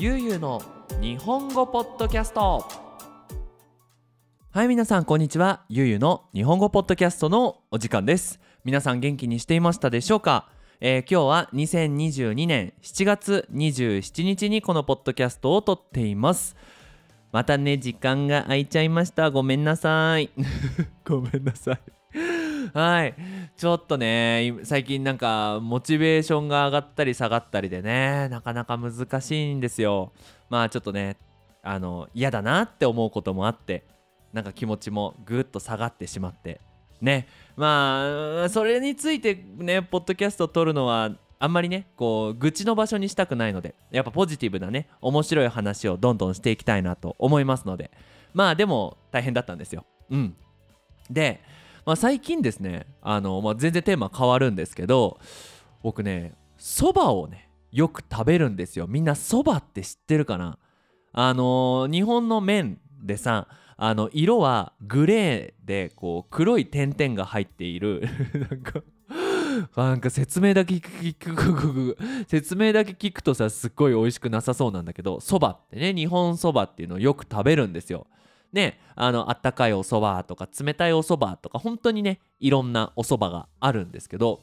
[0.00, 0.62] ゆうゆうの
[1.00, 2.64] 日本語ポッドキャスト。
[4.52, 5.64] はい皆さんこんにちは。
[5.68, 8.38] ゆうゆうの日本語ポッドキャストのお時間です。
[8.64, 10.50] 皆さん元気にしていましたでしょうか、
[10.80, 16.54] えー、今日は2022年7月27日にこのポッドキャストを撮っています。
[17.32, 19.32] またね時間が空いちゃいました。
[19.32, 20.30] ごめんなさい。
[21.04, 21.78] ごめんなさい。
[22.74, 23.14] はい。
[23.56, 30.12] ちょっとね最近なんかモチベーションが上がったり下がったりでねなかなか難しいんですよ。
[30.50, 31.16] まあちょっとね
[31.62, 33.84] あの嫌だなって思うこともあって
[34.32, 36.60] なんか気持ちもぐっと下がってしまって。
[37.00, 37.26] ね。
[37.56, 47.90] まあそれについてねポッドキャストを撮るのはあんまりねこう愚痴の場所にしたくないのでやっぱポジティブなね面白い話をどんどんしていきたいなと思いますので。
[48.34, 49.84] まあでも大変だったんですよ。
[50.10, 50.36] うん。
[51.10, 51.40] で、
[51.88, 55.18] まあ、最近ですねあの、まあ、全然テーマ変わるんですけど
[55.82, 58.86] 僕ねそばをねよく食べるんですよ。
[58.86, 60.58] みんなそばって知ってるかな？
[61.12, 63.48] あの、日本の麺でさ
[63.78, 68.06] あの色はグレーでこう黒い点々が入っている。
[68.50, 68.82] なんか
[69.74, 71.96] なんか説明だけ聞く
[72.28, 78.06] 説明だけ聞くとさすっごい美味しくなさそうなんだけどそばってね日本そばっていうのをよく食べるんですよ。
[78.52, 84.40] ねあのあったかいおそばとか冷たいおそばとか本当にねいろんなおそばがあるんですけど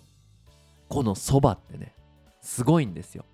[0.87, 1.93] このそばってね
[2.41, 3.25] すごいんですよ。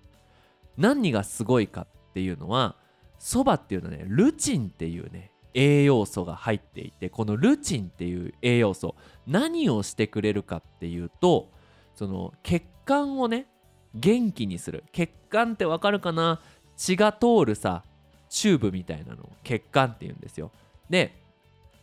[0.78, 2.76] 何がすごいかっていうのは
[3.18, 11.50] そばっていうのはねルチンっていうね栄養素が入っていてこのルチンっていう栄養素何をしてくれるかっていうと
[11.94, 13.48] その血管をね
[13.94, 16.40] 元気にする血管ってわかるかな？
[16.76, 17.84] 血が通るさ
[18.32, 20.50] チューブみたいなのを血管って言うんですよ。
[20.88, 21.14] で、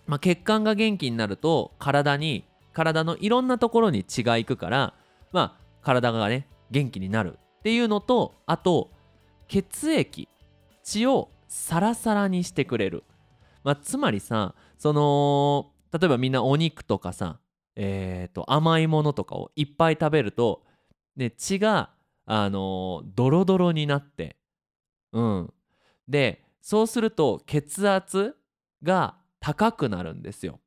[0.08, 4.94] まあ、血管が元気になると体に体のいろんなところに血が行くから
[5.32, 8.90] まあ体がね元気になるっていうのとあと
[9.48, 10.28] 血液
[10.84, 13.04] 血をサラサラにしてくれる、
[13.64, 17.40] まあ、つまりさその例えばみんなお肉とかさ
[17.82, 20.64] えーと、甘いものとかをいっぱい食べると、
[21.16, 21.92] ね、血が、
[22.26, 24.36] あのー、ドロドロになって
[25.14, 25.54] うん。
[26.10, 28.36] でそうすると血圧
[28.84, 30.60] が高くなるんですよ。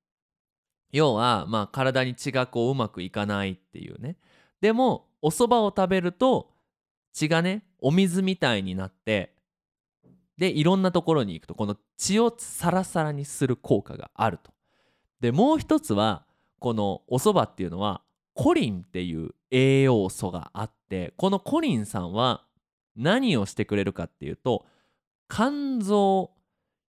[0.93, 4.17] 要はまあ体に血がこううまくいかないっていうね。
[4.61, 6.51] でもお蕎麦を食べると
[7.13, 9.35] 血がねお水みたいになって
[10.39, 14.53] でいろんなところに行くとこの血をサラサラにする効果があると。
[15.21, 16.25] でもう一つは
[16.59, 18.03] このお蕎麦っていうのは
[18.35, 22.45] コリンっていう栄養素があってこのコリンさんは
[22.97, 24.67] 何をしてくれるかっていうと
[25.35, 26.31] 肝臓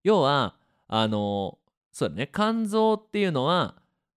[0.04, 0.56] 要は
[0.88, 1.60] あの
[1.94, 2.30] そうだね。
[2.34, 3.76] 肝臓っていうのは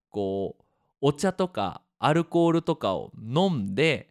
[0.09, 0.63] こう
[0.99, 4.09] お茶とかアルコールとかを飲んで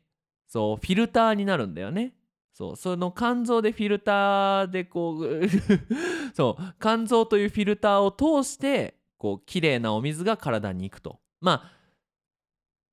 [0.48, 2.14] そうフィルターになるんだよね。
[2.54, 5.40] そうその肝臓でフィルターでこう
[6.32, 11.20] そう肝臓というフィルターを通してこう綺麗なお水が体に行くと。
[11.42, 11.72] まあ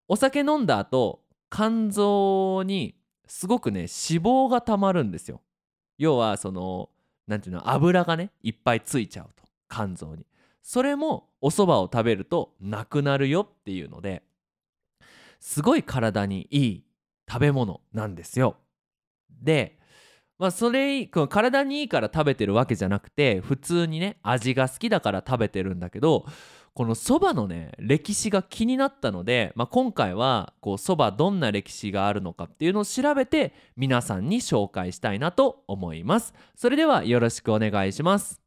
[0.10, 2.96] お酒飲んだ後肝臓に
[3.26, 3.88] すごくね脂
[4.22, 5.42] 肪がたまるんですよ。
[5.98, 6.90] 要はその
[7.28, 10.26] 何ていうの油がねいっぱいついちゃうと肝臓に。
[10.62, 14.24] それもお蕎麦を食べるとなくなるよっていうので
[15.40, 16.84] すごい体にいい
[17.30, 18.56] 食べ物なんですよ。
[19.30, 19.78] で
[20.40, 26.26] まあそれ体にいいから食べてるわけじゃなくて普通にね味が好きだから食べてるんだけど
[26.76, 36.34] このそばのね歴史が気になったので、まあ、今回はそばどんな歴史があるのかっていうのを調べて皆さんに紹介したいなと思います。
[36.56, 38.42] それではよろしくお願いします。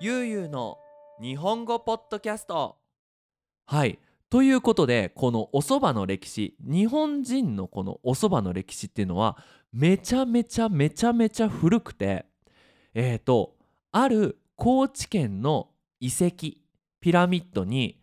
[0.00, 0.78] ゆうゆうの
[1.20, 2.76] 日本語ポッドキャスト。
[3.66, 3.98] はい。
[4.30, 9.38] ということでこのお蕎麦の歴史日本人のこのお蕎麦の歴史っていうのは
[9.72, 12.26] めちゃめちゃめちゃめちゃ古くて
[12.94, 13.54] えっ、ー、と
[13.90, 16.58] ある高知県の遺跡
[17.00, 18.02] ピラミッドに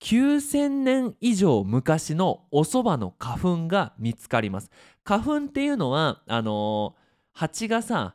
[0.00, 4.70] 9,000年以上昔のお蕎麦の花粉が見つかります。
[5.04, 8.14] 花粉っていうのはあのー、蜂がさ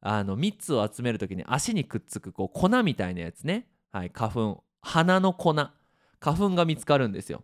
[0.00, 3.66] あの蜜を集める時に足にくっつくこう粉みたいなやつね。
[3.90, 4.64] はい花粉。
[4.82, 5.54] 花の粉。
[6.22, 7.42] 花粉が見つかるんですよ。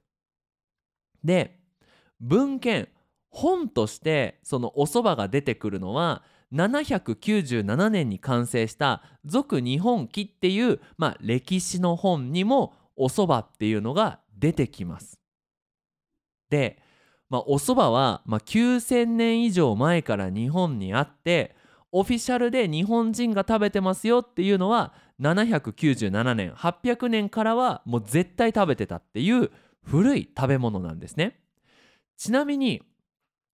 [1.24, 1.58] で
[2.20, 2.88] 文献
[3.30, 6.22] 本としてそのお蕎麦が出てくるのは
[6.52, 15.20] 797年に完成した「俗日本記」っていう、まあ、歴史の本にもお蕎麦っていうのが出てきます。
[16.48, 16.80] で、
[17.28, 21.54] まあ、お蕎麦は、まあ、9,000年以上前から日本にあって
[21.92, 29.50] オフィシャルで日本人が食べてますよっていうのは797年800年からはもう絶対食べてたっていう
[29.82, 31.40] 古い食べ物なんですね。
[32.16, 32.82] ちなみに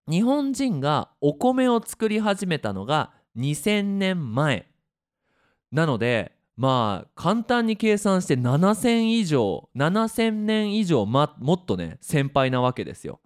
[0.09, 4.67] 日本人がお米を作り始めたのが2000年前。
[5.73, 13.21] なのでまあ簡単に計算して7000以上7000年以上、ま、もっとね先輩なわけですよ。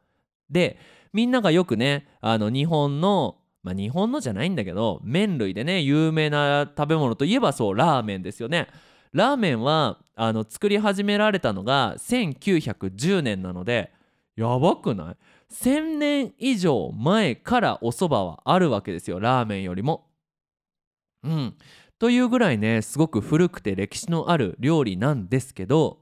[0.50, 0.78] で
[1.12, 3.36] みんながよくねあの日本の
[3.68, 8.68] まあ日本のじゃないんだけど麺類でね有名な食べ物といえばそうラーメンですよね。
[9.12, 13.92] ラーメンはあの作り始められたのが1910年なので
[14.36, 15.16] やばくない
[15.52, 20.06] ？1,000年以上前からお蕎麦はあるわけですよラーメンよりも。
[21.24, 21.54] うん、
[21.98, 25.98] というぐらいねすごく古くて歴史のある料理なんですけど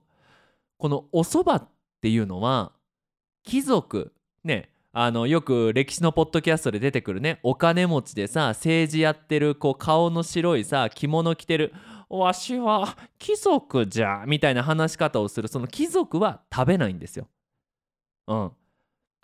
[0.78, 1.68] このお蕎麦っ
[2.00, 2.72] ていうのは
[3.42, 4.12] 貴族
[4.44, 11.75] ねあのよく歴史のポッドキャストで出てくるねお金持ちでさ政治やってるこう顔の白いさ着物着てる
[12.08, 17.28] わしは貴族じゃみたいな話し方をするその貴族は食べないんですよ。
[18.26, 18.52] うん。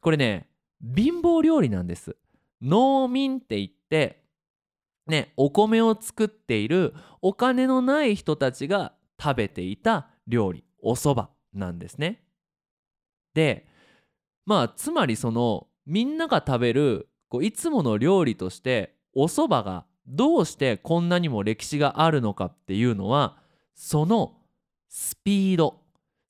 [0.02, 0.46] これね
[0.94, 2.16] 貧乏料理なんです。
[2.60, 4.24] 農民って言って
[5.06, 6.92] ねお米を作っている
[7.22, 12.20] お金のない人たちが食べていた料理お蕎麦なんですね。
[13.32, 13.71] で
[14.46, 23.36] まあつまりそのみんなが食べるこういつもの料理としてお蕎麦がどうしてこんなにも歴史があるのかっていうのは
[23.74, 24.36] その
[24.88, 25.80] スピード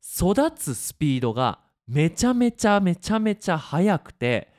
[0.03, 4.53] 育つスピードがめちゃめちゃめちゃめちゃ速くて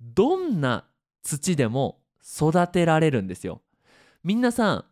[0.00, 0.84] どんな
[1.22, 3.62] 土でも育てられるんですよ。
[4.24, 4.84] みんなさ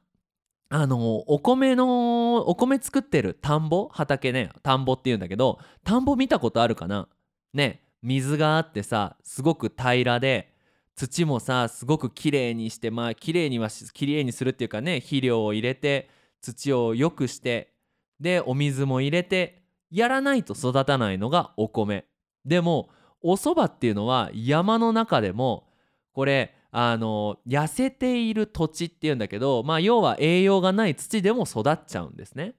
[0.68, 3.88] あのお米のお米作ってる田んぼ？
[3.88, 7.08] 畑ね田んぼっていうんだけど田んぼ見たことあるかな？
[7.52, 7.83] ね。
[8.04, 10.52] 水があってさすごく平らで
[10.94, 16.10] 土もさすごくきれいにしてまあきれいにはきれいにするっていうかね肥料を入れて
[16.40, 17.72] 土を良くして
[18.20, 22.04] でお水も入れてやらないと育たないのがお米
[22.44, 22.90] でも
[23.22, 25.66] お蕎麦っていうのは山の中でも
[26.12, 32.54] これあの痩せている土地っていうんだけどまあ要は栄養がない土でも育っちゃうんですね。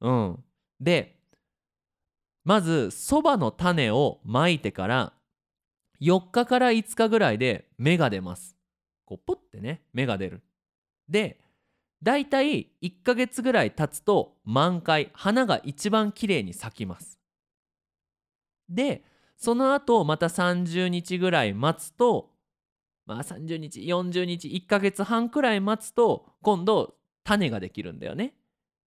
[0.00, 0.44] うん、
[0.80, 1.15] で
[2.46, 5.12] まずそばの種をまいてから
[6.00, 8.56] 4日から5日ぐらいで芽が出ます。
[9.04, 10.42] こうポッてね芽が出る。
[11.08, 11.40] で
[12.04, 17.18] だいたい1ヶ月ぐらい経つと満開花が一番綺麗に咲きます。
[18.68, 19.02] で
[19.36, 22.30] その後また30日ぐらい待つと
[23.06, 26.94] まあ30日40日1ヶ月半くらい待つと今度
[27.24, 28.34] 種ができるんだよね。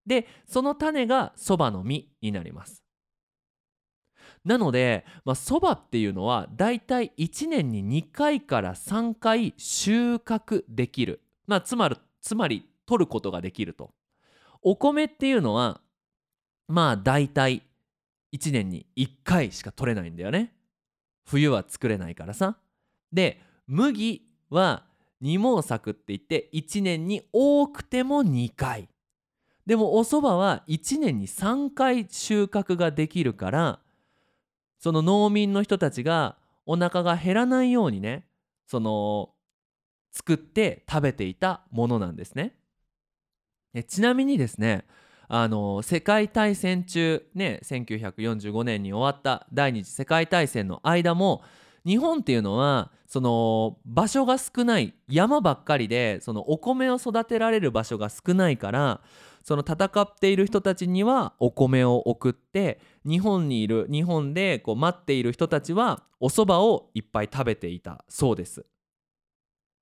[0.06, 2.82] でその種がそばの実になります。
[4.44, 5.04] なので
[5.34, 13.92] そば、っていうのはだいたい1年に2回から3回収穫できる、まあ、つまりつまり取ることができると。
[14.62, 15.80] お米っていうのは
[16.68, 17.62] まあだいたい
[18.32, 20.54] 1年に1回しか取れないんだよね。
[21.24, 22.56] 冬は作れないからさ。
[23.12, 24.84] で麦は
[25.20, 28.88] 二毛作って言って1年に多くても2回。
[29.66, 33.80] でもお蕎麦は1年に3回収穫ができるから
[34.80, 36.36] その農民の人たちが
[36.66, 38.24] お腹が減らないようにね
[38.66, 39.30] その
[40.10, 42.54] 作って食べていたものなんですね。
[43.86, 44.84] ちなみにですね
[45.28, 51.44] あの世界大戦中ね1945年に終わった第二次世界大戦の間も
[51.86, 59.00] 日本っていうのはその場所が少ない山ばっかりでそのお米を育てられる場所が少ないから
[59.42, 68.64] その戦っている人たちにはお米を送って日本にいる日本でこう待っている人たちはお蕎麦をいっぱい食べていたそうです。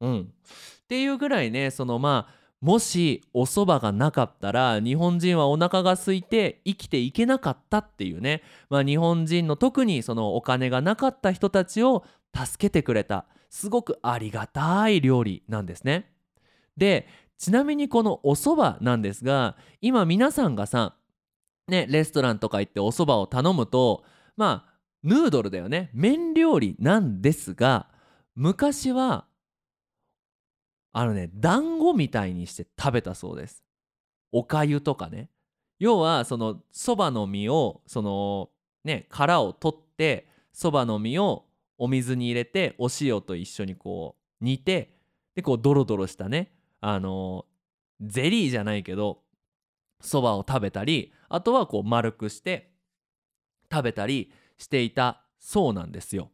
[0.01, 12.05] うん、っていうぐらいねそのまあもしお蕎麦がなかったら日本人はお腹が空いて生きていけなかったっていうね、まあ、日本人の特にそのお金がなかった人たちを
[12.35, 13.27] 助けてくれた。
[13.51, 16.13] すごくありがたい料理なんですね。
[16.77, 17.09] で
[17.39, 20.97] ちなみにこのお蕎麦なんですが今皆さんがさ
[21.67, 24.05] ねレストランとか行ってお蕎麦を頼むと
[24.37, 25.91] まあヌードルだよね。
[25.93, 27.89] 麺料理なんですが
[28.35, 29.27] 昔は
[30.93, 33.63] あのね団子みたいにして食べたそうです。
[34.33, 35.31] おかゆとかね。
[35.79, 38.51] 要はそのそばの実をその
[38.85, 41.48] ね殻を取ってそばの実を
[41.79, 44.97] お水に入れてお塩と一緒にこう煮て
[45.35, 47.47] でこうドロドロしたねあの
[48.01, 49.23] ゼリーじゃないけど
[50.01, 52.73] そばを食べたりあとはこう丸くして
[53.71, 56.31] 食べたりしていたそうなんですよ。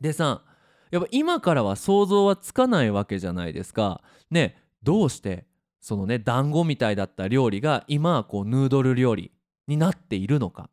[0.00, 0.42] でさ
[0.90, 4.02] やっぱ今からは想像はつかないわけじゃないですか。
[4.30, 5.46] ねどうして
[5.80, 9.32] そのね団子みたいだった料理が今はこうヌードル料理
[9.66, 10.70] になっているのか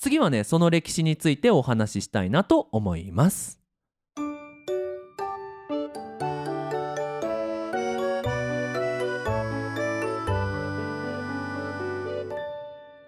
[0.00, 3.60] 次はねその歴史についてお話ししたいなと思います。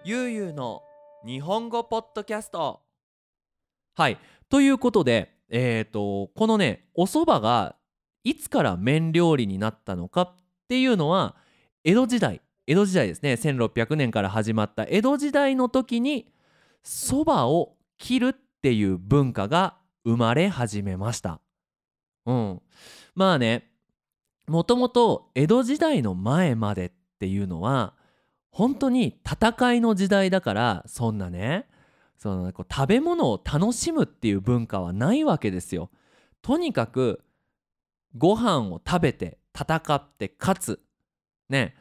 [0.05, 0.83] ゆうゆうの
[1.25, 2.81] 日本語ポッドキャスト。
[3.95, 4.19] はい。
[4.47, 7.75] ということでえっ、とこのねお蕎麦が
[8.23, 10.35] いつから麺料理になったのかっ
[10.69, 11.37] ていうのは
[11.83, 13.33] 江戸時代江戸時代ですね。
[13.33, 16.31] 1600年から始まった江戸時代の時に
[16.83, 21.39] そばを切るっていう文化が生まれ始めました。
[22.25, 22.61] うん。
[23.15, 23.69] まあね
[24.47, 27.93] もともと江戸時代の前までっていうのは
[28.51, 31.67] 本当に戦いの時代だからそんなね
[32.17, 35.89] そのこう食べ物を楽しむっていう文化はないわけですよ。
[36.41, 37.23] とにかく
[38.17, 40.79] ご飯を食べて戦って勝つ。
[41.49, 41.75] ね。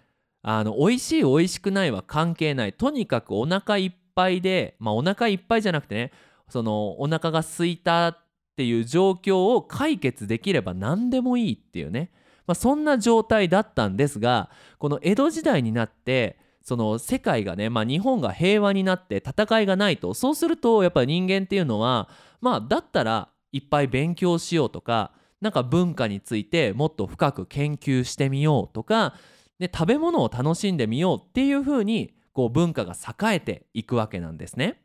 [0.44, 2.72] あの美味しい美味しくないは関係ない。
[2.72, 6.12] とにかくお腹いっぱいでまあお腹いっぱいじゃなくてね
[6.48, 8.18] そのお腹が空いたっ
[8.56, 12.10] ていう状況を解決できれば何でもいいっていうね、
[12.46, 22.08] まあ、そんな状態だったんですがこの江戸時代になってその世界がね、まあ、日本が平和になって戦いがないとそうするとやっぱり人間っていうのは
[22.40, 29.14] まあだったらいっぱい勉強しようとかなんか文化についてもっと深く研究してみようとか
[29.58, 34.82] で食べ物を楽しんでみようっていう風にこう文化が栄えていくわけなんですね。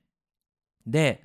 [0.86, 1.24] で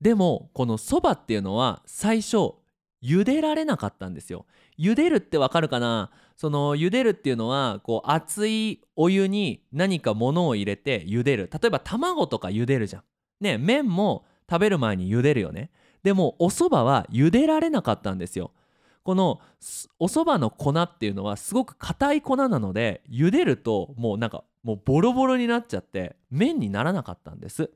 [0.00, 2.54] でもこのそばっていうのは最初
[3.02, 4.46] 茹でられなかったんですよ。
[4.78, 6.10] 茹でるってわかるかな？
[6.36, 13.02] その茹でるっていうのはこう熱いお湯に何か物を入れて茹でる例えば卵とか茹でるじゃん。
[13.40, 15.70] ね麺も食べる前に茹でるよね。
[16.02, 18.52] でもお蕎麦は茹でられなかったんですよ。
[19.04, 19.40] この
[19.98, 27.70] お蕎麦の粉っていうのはすごく硬い粉なので茹でるともうなんかもうボロボロになっちゃって麺にならなかったんです。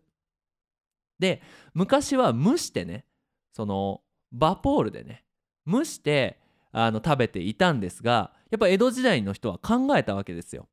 [1.18, 1.42] で
[1.74, 3.04] 昔は蒸してね
[3.52, 4.00] その
[4.32, 5.24] バポールでね
[5.66, 6.40] 蒸して
[6.72, 10.66] あの食べていたんですがやっぱ江戸時代の人は考えたわけですよ。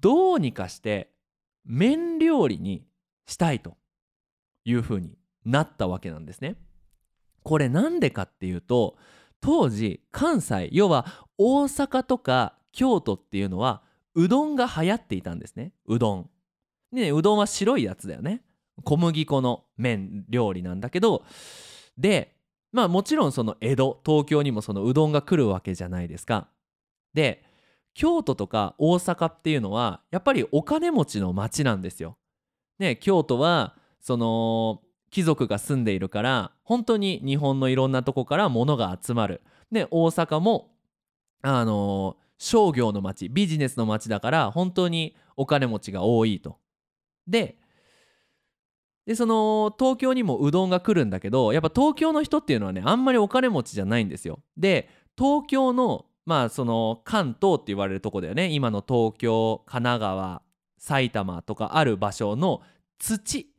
[0.00, 1.10] どうにかして
[1.66, 2.86] 麺料理に
[3.26, 3.76] したいと
[4.64, 6.56] いうふうになったわけなんですね。
[7.42, 8.96] これなんでかっていうと
[9.40, 13.82] 当時関西要は大阪とか京都っていうのは
[14.14, 16.30] うどんが流行っていたんですねうどん。
[16.92, 18.42] ねうどんは白いやつだよね
[18.84, 21.24] 小麦粉の麺料理なんだけど
[21.96, 22.34] で
[22.72, 26.48] まあもちろんその江戸東京にもそのうどんが来るわけじゃないですか。
[27.14, 27.44] で
[27.94, 32.16] 京都とか大阪っていうのはやっぱりお金持ちの町なんですよ。
[32.78, 39.42] ね京都はその貴族が住んでいるから本当に日本のいろんなとこから物が集まる。
[39.72, 40.70] で大阪も
[41.42, 46.58] あの、商業の街ビジネスの街だから本当にお金持ちが多いと。
[47.26, 47.58] で
[49.06, 54.40] でその東京にもうどんが来るんだけどやっぱ東京の人っていうのはねあんまりお金持ちじゃないんですよ。
[54.56, 60.42] で東京のまあその関東って言われるとこだよね今の東京神奈川
[60.78, 62.62] 埼玉とかある場所の
[62.98, 63.50] 土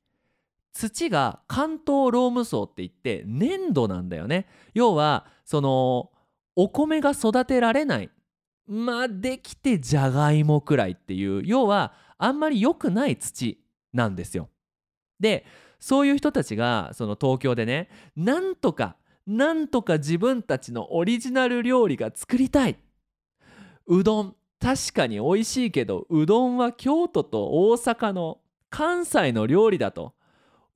[0.71, 4.47] 土が関東ローム層って言って粘土なんだよね。
[4.73, 6.11] 要はその
[6.55, 8.09] お米が育てられない。
[8.67, 11.41] まあできてじゃがいもくらいっていう。
[11.45, 13.59] 要はあんまり良くない土
[13.93, 14.49] なんですよ。
[15.19, 15.45] で
[15.79, 18.95] そういう人たちがその東京でねなんとか
[19.25, 22.77] なんとか自分たちのオリジナル料理が作りたい。
[23.87, 30.13] うどん確かに美味しいけどうどんは京都と大阪の関西の料理だと。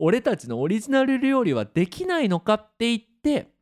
[0.06, 3.54] 俺たちのオリジナル料理はできないのかって言って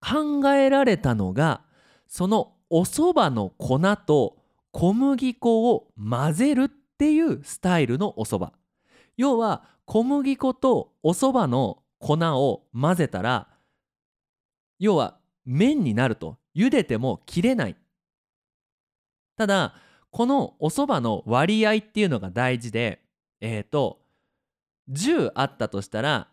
[0.00, 1.62] 考えられたのが
[2.06, 4.36] そのお蕎麦の粉と
[4.70, 8.52] 小麦粉を混ぜるっていうスタイルのお蕎麦。
[9.16, 13.48] 要は小麦粉とお蕎麦の粉を混ぜたら
[14.78, 16.38] 要は麺になると。
[16.54, 17.76] 茹でても切れない。
[19.36, 19.74] ただ
[20.12, 23.00] このお蕎麦の割合っていうのが大事で
[23.40, 24.03] えっ、ー、と
[24.90, 26.28] 10あったとしたら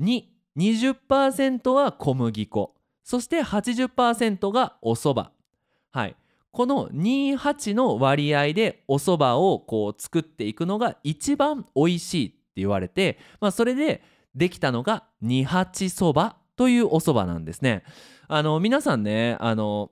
[0.00, 5.30] 220%は小麦粉そして80%がお蕎麦
[5.92, 6.16] はい
[6.56, 14.02] この28の割合でお蕎麦をこう作っていくのが一番美味しいって言われて、まあ、それで
[14.34, 17.84] できたのが二八そばというお蕎麦なんですね。
[18.26, 19.90] あの皆さんねあの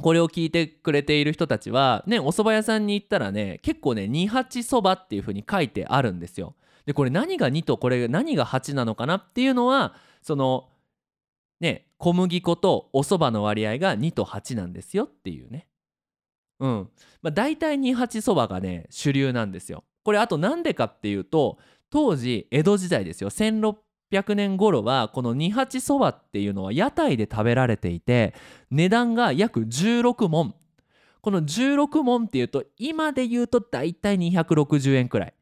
[0.00, 6.54] これを聞いてくれている人たちはねお蕎麦屋さんに行ったらね結構ね二八そばっていう風に書いてあるんですよ。
[6.90, 10.70] でこれ何が2とこれ何が8なのかなっていうのはその
[11.60, 15.68] ね小麦粉とお蕎麦の割合が2と8なんですよっていうね。
[16.58, 16.90] うん。
[17.22, 19.84] まあ、大体二八そばがね主流なんですよ。
[20.02, 21.58] これあとなんでかっていうと
[21.90, 23.30] 当時江戸時代ですよ。
[23.30, 28.34] 1600年頃はこの二八そばっていうのは屋台で食べられていて
[28.72, 30.56] 値段が約16文
[31.20, 35.34] この16文っていうと今で言うと大体260円くらい。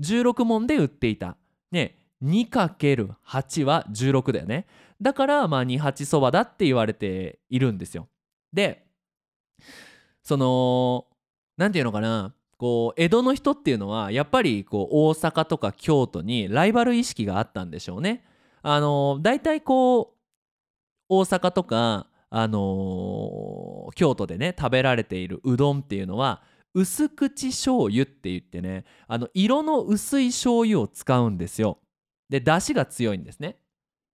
[0.00, 1.36] 16文で売っていた。
[1.70, 4.66] ね 2×8 は16だよね。
[5.00, 8.08] だからまあ28そばだって言われているんですよ。
[8.52, 8.86] で
[10.22, 11.06] その
[11.56, 12.34] 何て言うのかな。
[12.58, 18.22] こう江戸の人っていうのはやっぱりこう大阪とか京都にライバル意識があったんでしょうね。
[18.60, 20.06] あの大体こう
[21.08, 26.42] 大阪とか、あのー、京都でね食べられているうどんっていうのは
[26.74, 31.78] 薄口醤油って言ってねあの色の薄い醤油を使うんですよ。
[32.28, 33.56] で出汁が強いんですね。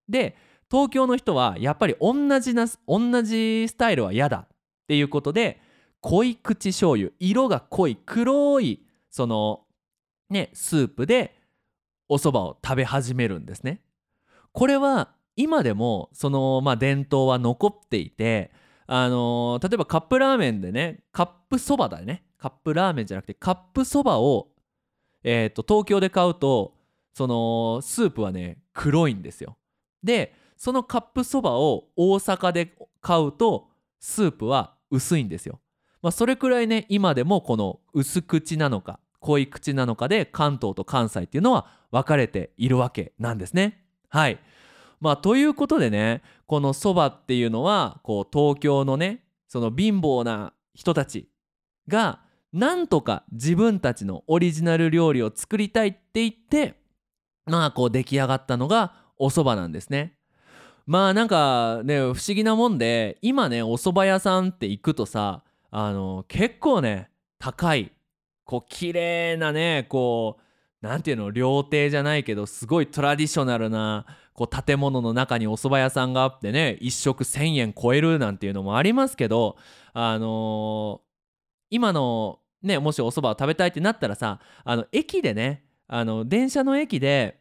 [0.08, 0.36] で
[0.70, 4.48] 東京の人はやっぱり同じな同じスタイルは嫌だっ
[4.88, 5.60] ていうことで
[6.00, 9.64] 濃い口醤油色が濃い黒いその
[10.30, 11.36] ねスープで
[12.08, 13.80] お蕎麦を食べ始めるんですね
[14.52, 18.50] これは今でもそのまあ伝統は残っていて
[18.86, 24.50] あのー、例えばカップラーメンでねカップそばだねカップラーメンじゃなくてカップそばを
[25.24, 26.74] えーと東京で買うと
[27.12, 29.56] そのスープはね黒いんですよ。
[30.04, 35.60] でそのカップそばを大阪で買うとスープは薄いんですよ。
[36.02, 43.84] まあ、それくらいね今でもこの薄口なのか濃い口なのかで関東と関西っていうのは分かれているわけなんですね。
[44.08, 44.38] はい。
[45.00, 51.28] まあ、ということでねこのそばっていうのはこう東京のねその貧乏な人たち
[51.88, 52.20] が
[52.56, 56.80] なんとか自分たちのオリジナル料理を作りたいって言って
[57.44, 60.14] まあこう出来上がったのがお蕎麦なんですね。
[60.86, 67.92] まあなんかね不思議なもんで今ねお蕎麦屋さんって行くとさあの結構ね高い
[68.46, 70.38] こう綺麗なねこ
[70.82, 79.56] うなんていうの料亭じゃないけどすごいトラディショナルなこう建物の中にお蕎麦屋さんがあってね1食1,000円超えるなんていうのもありますけど
[79.92, 81.06] あのー、
[81.68, 87.40] 今のねもしお蕎麦を食べたいってなったらさあの駅でねあの電車の駅で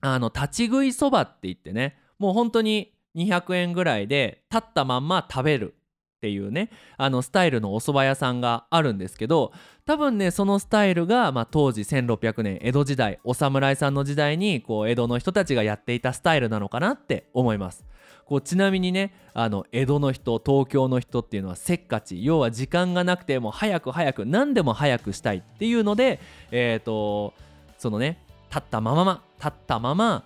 [0.00, 5.74] あの立ち食いそばって言ってねもう本当に200円ぐらいで立ったまんま食べる
[6.16, 9.52] っていうねあのスタイルのお蕎麦屋さんがあるんですけど
[9.84, 17.84] 多分ねそのスタイルが、まあ、当時1600年江戸時代お侍さんの時代にこう江戸の人たちがやっていたスタイルなのかなって思います。
[18.26, 27.32] こうちなみにねあの江戸の人東京の人っていうのはせっかち要は時間がなくても早く早く何でも早くしたいっていうのでえ、ー、と
[27.78, 28.18] そのね
[28.50, 30.24] 立ったまま立ったまま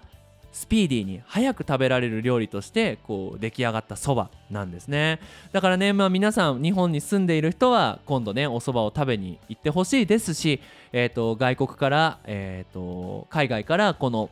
[0.53, 5.21] スピーディーに早く食べられる料理としてこう出来上がったそばなんですね。
[5.53, 10.61] だからねまあ皆さん日本に住んでいる人は今度ねお蕎麦を食べに行ってほしいですし、
[10.93, 14.31] えーと、外国から、えーと、海外からこの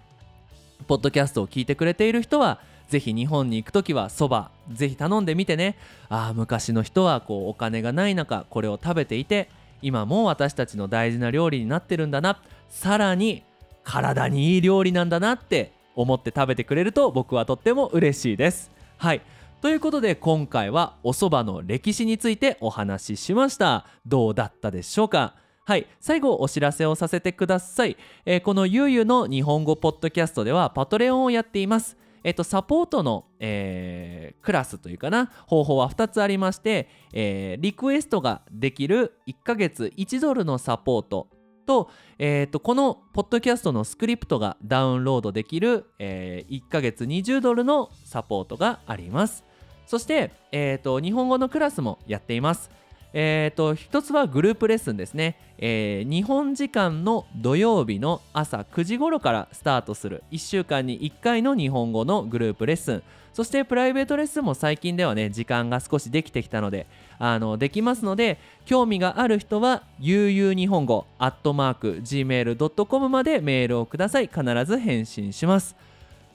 [0.89, 4.51] ポッドキャストを聞いてくれている人はぜひ日本に行く時はそば。
[4.72, 5.77] ぜひ頼んでみてね。
[6.09, 9.51] ああ昔の人はこうお金がない中これを食べていて
[9.83, 12.40] 今も私たちの大事な料理になってるんだな。
[12.68, 13.42] さらに
[13.85, 18.70] 体にいい料理なんだなって思って食べてくれると僕はとっても嬉しいです。
[18.96, 19.20] はい。
[19.61, 23.87] ということで今回はお蕎麦の歴史についてお話ししました。
[24.07, 25.35] どうだったでしょうか？
[25.64, 25.87] はい。
[26.01, 31.96] 最後お知らせをさせてください、えー、このゆうゆの日本語ポッドキャストではパトレオンをやっています。
[32.29, 41.29] えっと、サポートの、えー、クラスというかな方法は2つありまして、えー、リクエストができる1ヶ月1ドルのサポート
[41.64, 41.88] と,、
[42.19, 49.43] えーと、このポッドキャストのスクリプトがダウンロードできる、えー、1ヶ月20ドルのサポートがあります。
[49.87, 52.71] そして、えーと、日本語のクラスもやっています。
[53.12, 60.23] えーと、一つはグループレッスンですね、えー、日本時間の土曜日の朝9時頃からスタートする。
[60.31, 63.03] 1週間に1回の日本語のグループレッスン。
[63.33, 66.87] そしてプライベートレッスンも最近ではね時間が少しできてきたので
[67.21, 74.27] あのできますので興味がある人は悠々日本語アットマーク gmail.com までメールをください。
[74.27, 75.77] 必ず返信します。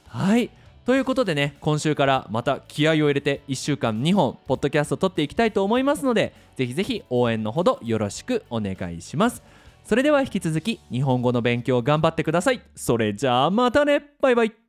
[0.08, 0.50] はい。
[0.86, 9.44] ということでね今週からまた気合を入れて1週間2本ポッドキャスト撮っていきたいと思いますのでぜひぜひ応援のほどよろしくお願いします。
[9.86, 12.62] それでは引き続き日本語の勉強頑張ってください。
[12.76, 14.12] それじゃあまたね。
[14.22, 14.63] バイバイ。